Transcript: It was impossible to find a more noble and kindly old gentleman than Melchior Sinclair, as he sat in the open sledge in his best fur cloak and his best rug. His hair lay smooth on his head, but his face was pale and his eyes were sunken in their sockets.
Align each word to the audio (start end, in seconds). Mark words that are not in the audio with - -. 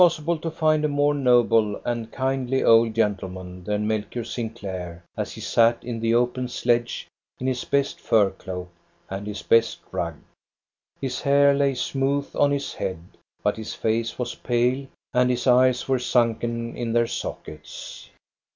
It 0.01 0.03
was 0.05 0.17
impossible 0.17 0.37
to 0.39 0.49
find 0.57 0.83
a 0.83 0.87
more 0.87 1.13
noble 1.13 1.79
and 1.85 2.11
kindly 2.11 2.63
old 2.63 2.95
gentleman 2.95 3.63
than 3.63 3.85
Melchior 3.87 4.23
Sinclair, 4.23 5.03
as 5.15 5.33
he 5.33 5.41
sat 5.41 5.83
in 5.83 5.99
the 5.99 6.15
open 6.15 6.47
sledge 6.47 7.07
in 7.37 7.45
his 7.45 7.63
best 7.65 7.99
fur 7.99 8.31
cloak 8.31 8.71
and 9.11 9.27
his 9.27 9.43
best 9.43 9.77
rug. 9.91 10.15
His 10.99 11.21
hair 11.21 11.53
lay 11.53 11.75
smooth 11.75 12.35
on 12.35 12.49
his 12.49 12.73
head, 12.73 12.97
but 13.43 13.57
his 13.57 13.75
face 13.75 14.17
was 14.17 14.33
pale 14.33 14.87
and 15.13 15.29
his 15.29 15.45
eyes 15.45 15.87
were 15.87 15.99
sunken 15.99 16.75
in 16.75 16.93
their 16.93 17.05
sockets. 17.05 18.09